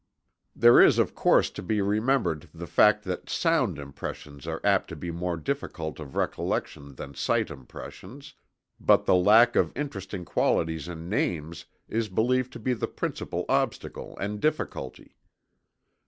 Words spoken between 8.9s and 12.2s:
the lack of interesting qualities in names is